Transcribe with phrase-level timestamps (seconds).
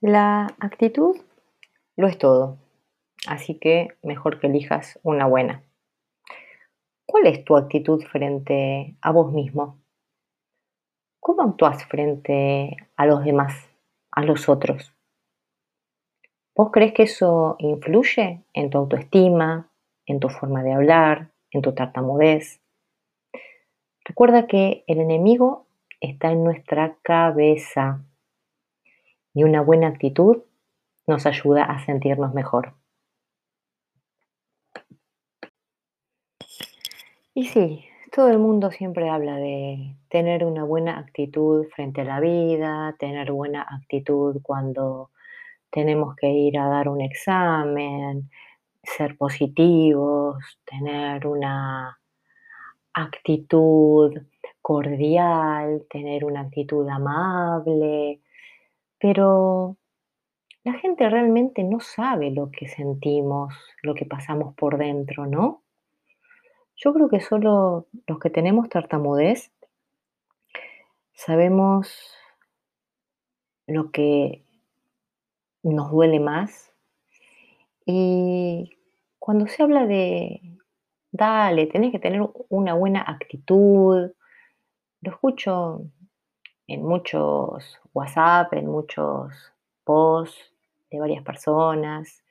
[0.00, 1.16] La actitud
[1.96, 2.56] lo es todo,
[3.26, 5.64] así que mejor que elijas una buena.
[7.04, 9.80] ¿Cuál es tu actitud frente a vos mismo?
[11.18, 13.68] ¿Cómo actúas frente a los demás,
[14.12, 14.94] a los otros?
[16.54, 19.68] ¿Vos crees que eso influye en tu autoestima,
[20.06, 22.60] en tu forma de hablar, en tu tartamudez?
[24.04, 25.66] Recuerda que el enemigo
[26.00, 28.04] está en nuestra cabeza
[29.38, 30.38] y una buena actitud
[31.06, 32.74] nos ayuda a sentirnos mejor.
[37.34, 42.18] Y sí, todo el mundo siempre habla de tener una buena actitud frente a la
[42.18, 45.10] vida, tener buena actitud cuando
[45.70, 48.28] tenemos que ir a dar un examen,
[48.82, 51.96] ser positivos, tener una
[52.92, 54.20] actitud
[54.60, 58.20] cordial, tener una actitud amable,
[58.98, 59.76] pero
[60.64, 65.62] la gente realmente no sabe lo que sentimos, lo que pasamos por dentro, ¿no?
[66.76, 69.50] Yo creo que solo los que tenemos tartamudez
[71.12, 72.14] sabemos
[73.66, 74.44] lo que
[75.62, 76.72] nos duele más.
[77.84, 78.78] Y
[79.18, 80.40] cuando se habla de,
[81.10, 84.12] dale, tenés que tener una buena actitud,
[85.00, 85.82] lo escucho
[86.68, 89.32] en muchos WhatsApp, en muchos
[89.84, 90.52] posts
[90.90, 92.22] de varias personas,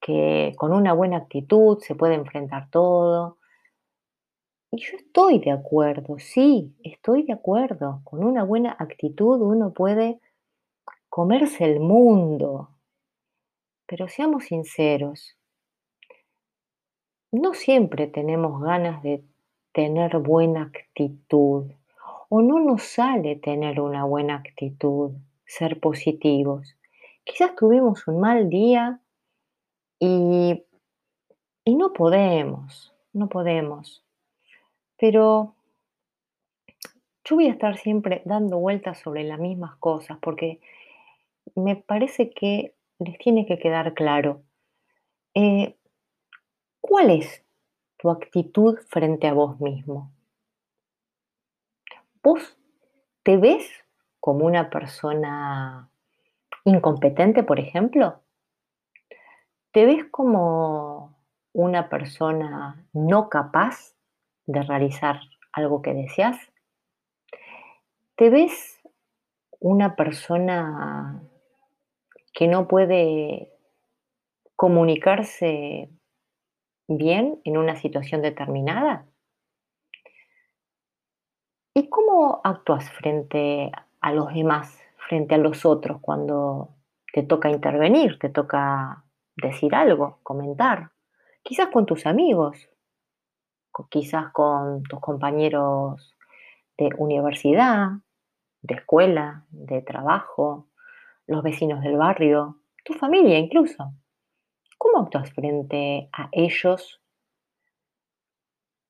[0.00, 3.38] que con una buena actitud se puede enfrentar todo.
[4.70, 8.02] Y yo estoy de acuerdo, sí, estoy de acuerdo.
[8.04, 10.20] Con una buena actitud uno puede
[11.08, 12.68] comerse el mundo.
[13.86, 15.36] Pero seamos sinceros,
[17.32, 19.24] no siempre tenemos ganas de
[19.72, 21.70] tener buena actitud
[22.28, 25.12] o no nos sale tener una buena actitud,
[25.46, 26.76] ser positivos.
[27.24, 29.00] Quizás tuvimos un mal día
[29.98, 30.62] y,
[31.64, 34.04] y no podemos, no podemos.
[34.98, 35.54] Pero
[37.24, 40.60] yo voy a estar siempre dando vueltas sobre las mismas cosas porque
[41.54, 44.42] me parece que les tiene que quedar claro.
[45.34, 45.76] Eh,
[46.80, 47.44] ¿Cuál es
[47.98, 50.13] tu actitud frente a vos mismo?
[52.24, 52.56] ¿Vos
[53.22, 53.70] te ves
[54.18, 55.90] como una persona
[56.64, 58.22] incompetente, por ejemplo?
[59.72, 61.18] ¿Te ves como
[61.52, 63.94] una persona no capaz
[64.46, 65.20] de realizar
[65.52, 66.38] algo que deseas?
[68.16, 68.80] ¿Te ves
[69.60, 71.22] una persona
[72.32, 73.52] que no puede
[74.56, 75.90] comunicarse
[76.88, 79.04] bien en una situación determinada?
[81.76, 86.68] ¿Y cómo actúas frente a los demás, frente a los otros, cuando
[87.12, 89.02] te toca intervenir, te toca
[89.34, 90.92] decir algo, comentar?
[91.42, 92.68] Quizás con tus amigos,
[93.90, 96.14] quizás con tus compañeros
[96.78, 97.88] de universidad,
[98.62, 100.68] de escuela, de trabajo,
[101.26, 103.92] los vecinos del barrio, tu familia incluso.
[104.78, 107.00] ¿Cómo actúas frente a ellos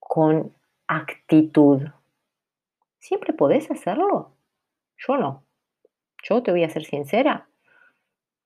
[0.00, 0.52] con
[0.88, 1.82] actitud?
[3.02, 4.36] ¿Siempre podés hacerlo?
[4.96, 5.44] Yo no.
[6.22, 7.48] Yo te voy a ser sincera.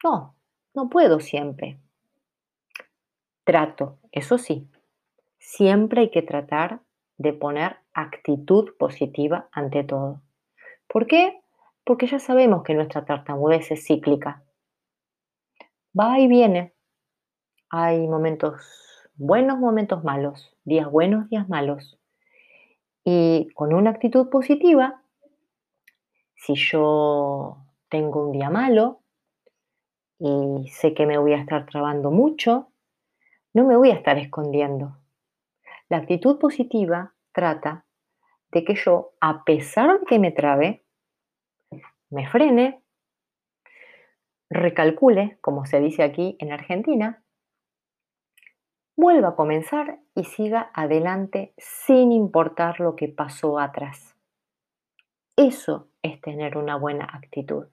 [0.03, 0.34] No,
[0.72, 1.78] no puedo siempre.
[3.44, 4.67] Trato, eso sí.
[5.39, 6.81] Siempre hay que tratar
[7.19, 10.22] de poner actitud positiva ante todo.
[10.88, 11.38] ¿Por qué?
[11.84, 14.43] Porque ya sabemos que nuestra tartamudez es cíclica.
[15.99, 16.73] Va y viene.
[17.69, 18.62] Hay momentos
[19.17, 21.99] buenos, momentos malos, días buenos, días malos.
[23.09, 25.00] Y con una actitud positiva,
[26.34, 27.59] si yo
[27.89, 29.00] tengo un día malo
[30.19, 32.72] y sé que me voy a estar trabando mucho,
[33.55, 34.99] no me voy a estar escondiendo.
[35.89, 37.84] La actitud positiva trata
[38.50, 40.84] de que yo, a pesar de que me trabe,
[42.11, 42.83] me frene,
[44.50, 47.23] recalcule, como se dice aquí en Argentina,
[48.96, 54.16] vuelva a comenzar y siga adelante sin importar lo que pasó atrás.
[55.37, 57.66] Eso es tener una buena actitud.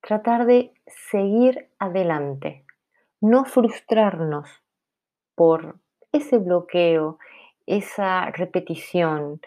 [0.00, 2.64] Tratar de seguir adelante,
[3.20, 4.48] no frustrarnos
[5.34, 5.80] por
[6.12, 7.18] ese bloqueo,
[7.66, 9.40] esa repetición,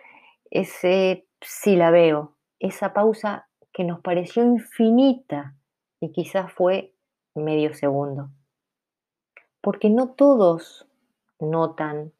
[0.51, 5.55] ese silabeo, esa pausa que nos pareció infinita
[5.99, 6.93] y quizás fue
[7.35, 8.29] medio segundo
[9.63, 10.85] porque no todos
[11.39, 12.11] notan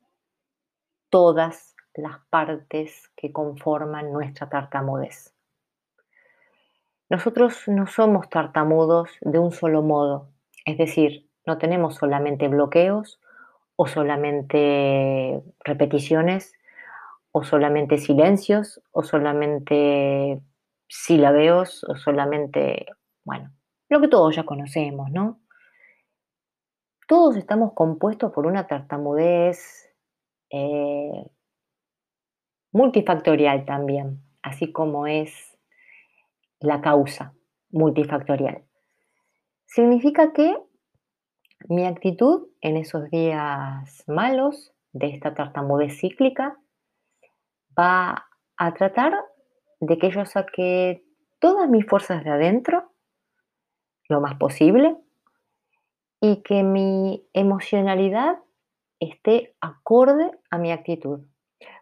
[1.10, 5.36] todas las partes que conforman nuestra tartamudez.
[7.10, 10.30] Nosotros no somos tartamudos de un solo modo,
[10.66, 13.20] es decir, no tenemos solamente bloqueos
[13.76, 16.54] o solamente repeticiones
[17.34, 20.42] o solamente silencios o solamente
[20.88, 22.86] silabeos o solamente,
[23.26, 23.52] bueno,
[23.90, 25.43] lo que todos ya conocemos, ¿no?
[27.08, 29.94] Todos estamos compuestos por una tartamudez
[30.50, 31.30] eh,
[32.72, 35.58] multifactorial también, así como es
[36.60, 37.34] la causa
[37.72, 38.64] multifactorial.
[39.66, 40.56] Significa que
[41.68, 46.58] mi actitud en esos días malos de esta tartamudez cíclica
[47.78, 48.28] va
[48.58, 49.14] a tratar
[49.80, 51.04] de que yo saque
[51.40, 52.94] todas mis fuerzas de adentro
[54.08, 54.98] lo más posible
[56.24, 58.38] y que mi emocionalidad
[59.02, 61.20] esté acorde a mi actitud.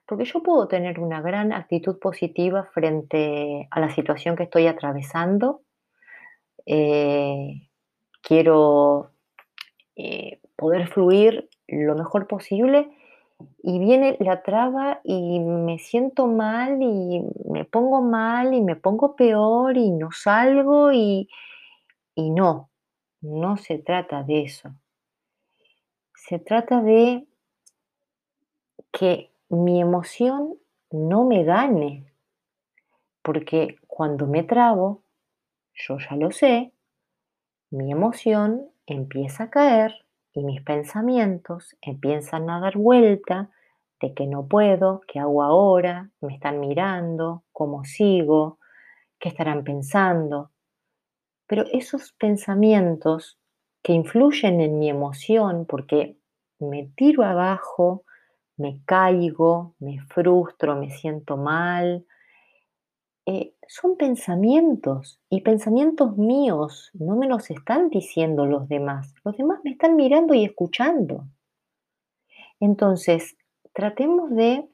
[0.08, 5.62] Porque yo puedo tener una gran actitud positiva frente a la situación que estoy atravesando.
[6.66, 7.70] Eh,
[8.24, 9.12] quiero
[9.96, 12.90] eh, poder fluir lo mejor posible
[13.62, 19.16] y viene la traba y me siento mal y me pongo mal y me pongo
[19.16, 21.30] peor y no salgo y,
[22.16, 22.71] y no,
[23.22, 24.74] no se trata de eso.
[26.14, 27.28] Se trata de
[28.92, 30.56] que mi emoción
[30.92, 32.12] no me gane,
[33.22, 35.04] porque cuando me trabo,
[35.74, 36.74] yo ya lo sé,
[37.70, 43.50] mi emoción empieza a caer y mis pensamientos empiezan a dar vuelta
[44.02, 48.60] de que no puedo, qué hago ahora, me están mirando, cómo sigo,
[49.20, 50.50] qué estarán pensando.
[51.51, 53.38] Pero esos pensamientos
[53.83, 56.15] que influyen en mi emoción, porque
[56.59, 58.06] me tiro abajo,
[58.56, 62.06] me caigo, me frustro, me siento mal,
[63.25, 69.13] eh, son pensamientos y pensamientos míos, no me los están diciendo los demás.
[69.25, 71.25] Los demás me están mirando y escuchando.
[72.62, 73.36] Entonces,
[73.74, 74.69] tratemos de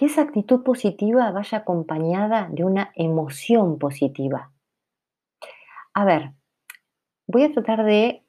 [0.00, 4.50] que esa actitud positiva vaya acompañada de una emoción positiva.
[5.92, 6.32] A ver,
[7.26, 8.24] voy a tratar de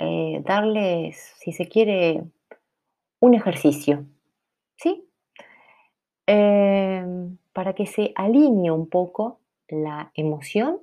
[0.00, 2.24] eh, darles, si se quiere,
[3.20, 4.04] un ejercicio,
[4.74, 5.08] ¿sí?
[6.26, 9.38] Em, para que se alinee un poco
[9.68, 10.80] la emoción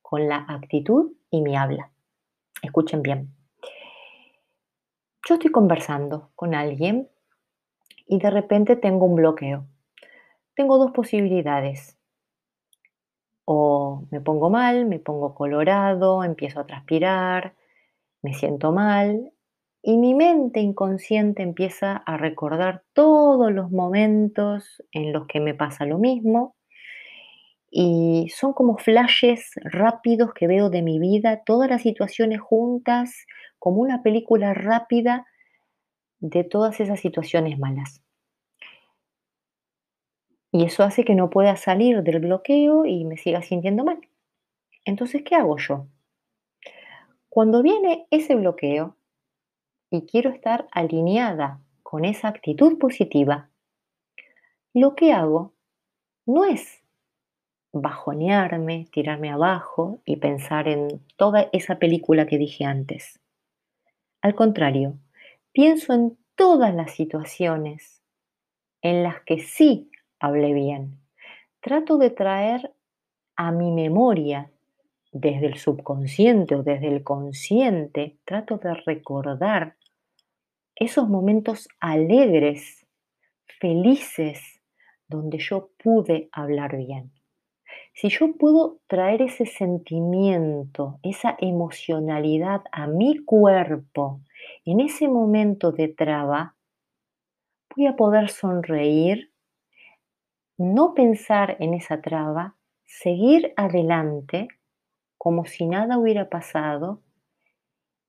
[0.00, 1.90] con la actitud y mi habla.
[2.62, 3.28] Escuchen bien.
[5.28, 7.10] Yo estoy conversando con alguien
[8.06, 9.66] y de repente tengo un bloqueo.
[10.54, 11.96] Tengo dos posibilidades.
[13.44, 17.54] O me pongo mal, me pongo colorado, empiezo a transpirar,
[18.22, 19.32] me siento mal
[19.82, 25.84] y mi mente inconsciente empieza a recordar todos los momentos en los que me pasa
[25.84, 26.56] lo mismo
[27.70, 33.26] y son como flashes rápidos que veo de mi vida, todas las situaciones juntas,
[33.58, 35.26] como una película rápida
[36.20, 38.02] de todas esas situaciones malas.
[40.52, 44.00] Y eso hace que no pueda salir del bloqueo y me siga sintiendo mal.
[44.84, 45.86] Entonces, ¿qué hago yo?
[47.28, 48.96] Cuando viene ese bloqueo
[49.90, 53.50] y quiero estar alineada con esa actitud positiva,
[54.72, 55.52] lo que hago
[56.24, 56.82] no es
[57.72, 63.20] bajonearme, tirarme abajo y pensar en toda esa película que dije antes.
[64.22, 64.98] Al contrario,
[65.56, 68.02] pienso en todas las situaciones
[68.82, 71.00] en las que sí hablé bien.
[71.60, 72.74] Trato de traer
[73.36, 74.50] a mi memoria
[75.12, 79.76] desde el subconsciente o desde el consciente, trato de recordar
[80.74, 82.86] esos momentos alegres,
[83.58, 84.60] felices,
[85.08, 87.12] donde yo pude hablar bien.
[87.96, 94.20] Si yo puedo traer ese sentimiento, esa emocionalidad a mi cuerpo
[94.66, 96.56] en ese momento de traba,
[97.74, 99.32] voy a poder sonreír,
[100.58, 104.48] no pensar en esa traba, seguir adelante
[105.16, 107.00] como si nada hubiera pasado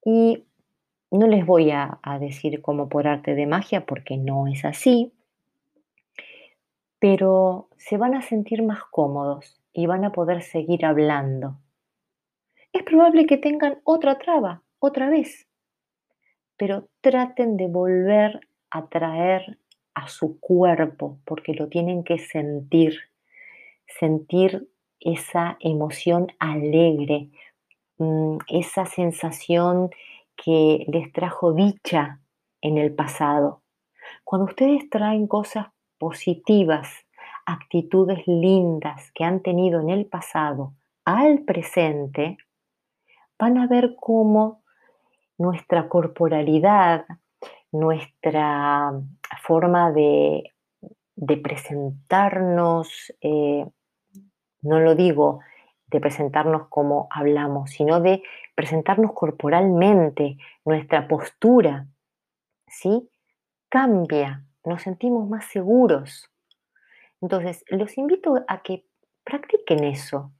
[0.03, 0.43] y
[1.11, 5.13] no les voy a, decir como por arte de magia porque no es así,
[6.99, 11.59] pero se van a sentir más cómodos y van a poder seguir hablando.
[12.73, 15.47] Es probable que tengan otra traba, otra vez,
[16.57, 18.39] pero traten de volver
[18.71, 19.59] a traer
[19.93, 22.97] a su cuerpo porque lo tienen que sentir,
[23.99, 24.67] sentir
[24.99, 27.29] esa emoción alegre,
[27.99, 29.91] mm, esa sensación
[30.35, 32.19] que les trajo dicha
[32.61, 33.61] en el pasado.
[34.23, 35.67] Cuando ustedes traen cosas
[35.99, 37.06] positivas
[37.47, 40.73] actitudes lindas que han tenido en el pasado
[41.05, 42.37] al presente,
[43.39, 44.61] van a ver cómo
[45.37, 47.05] nuestra corporalidad,
[47.71, 48.91] nuestra
[49.41, 50.51] forma de,
[51.41, 53.65] presentarnos, eh,
[54.61, 55.39] no lo digo
[55.87, 58.21] de presentarnos como hablamos, sino de
[58.55, 61.87] presentarnos corporalmente, nuestra postura,
[62.67, 63.09] ¿sí?
[63.69, 66.29] Cambia, nos sentimos más seguros.
[67.21, 68.85] Entonces, los invito a que
[69.23, 70.31] practiquen eso,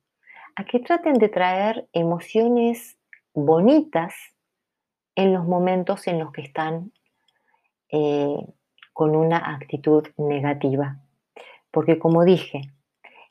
[0.56, 2.98] a que traten de traer emociones
[3.34, 4.14] bonitas
[5.16, 6.92] en los momentos en los que están
[7.92, 8.38] eh,
[8.94, 11.00] con una actitud negativa.
[11.72, 12.62] Porque como dije,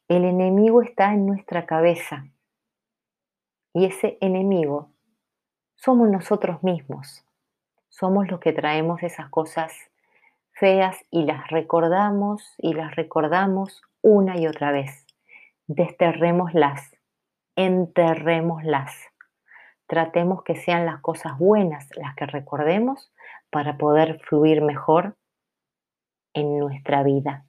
[0.09, 2.29] el enemigo está en nuestra cabeza
[3.73, 4.93] y ese enemigo
[5.75, 7.25] somos nosotros mismos.
[7.89, 9.73] Somos los que traemos esas cosas
[10.57, 15.07] feas y las recordamos y las recordamos una y otra vez.
[15.67, 16.97] Desterrémoslas,
[17.57, 18.95] enterrémoslas.
[19.87, 23.13] Tratemos que sean las cosas buenas las que recordemos
[23.51, 25.17] para poder fluir mejor
[26.35, 27.45] en nuestra vida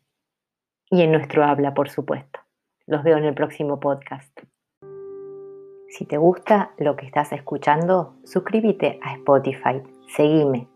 [0.89, 2.39] y en nuestro habla, por supuesto.
[2.85, 4.37] Los veo en el próximo podcast.
[5.89, 9.81] Si te gusta lo que estás escuchando, suscríbete a Spotify,
[10.15, 10.67] seguime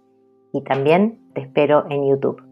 [0.54, 2.51] y también te espero en YouTube.